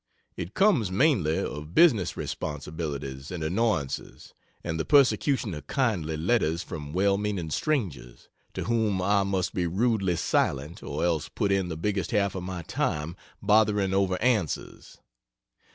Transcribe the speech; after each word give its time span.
It 0.35 0.55
comes 0.55 0.89
mainly 0.89 1.37
of 1.37 1.75
business 1.75 2.17
responsibilities 2.17 3.29
and 3.29 3.43
annoyances, 3.43 4.33
and 4.63 4.79
the 4.79 4.83
persecution 4.83 5.53
of 5.53 5.67
kindly 5.67 6.17
letters 6.17 6.63
from 6.63 6.91
well 6.91 7.19
meaning 7.19 7.51
strangers 7.51 8.27
to 8.55 8.63
whom 8.63 8.99
I 8.99 9.21
must 9.21 9.53
be 9.53 9.67
rudely 9.67 10.15
silent 10.15 10.81
or 10.81 11.05
else 11.05 11.29
put 11.29 11.51
in 11.51 11.69
the 11.69 11.77
biggest 11.77 12.09
half 12.09 12.33
of 12.33 12.41
my 12.41 12.63
time 12.63 13.15
bothering 13.43 13.93
over 13.93 14.19
answers. 14.23 14.97